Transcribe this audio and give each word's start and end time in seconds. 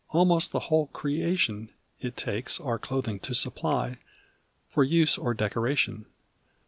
Almost 0.09 0.51
the 0.51 0.61
whole 0.61 0.87
creation 0.87 1.69
It 1.99 2.17
takes 2.17 2.59
our 2.59 2.79
clothing 2.79 3.19
to 3.19 3.35
supply 3.35 3.99
For 4.67 4.83
use 4.83 5.15
or 5.15 5.35
decoration. 5.35 6.07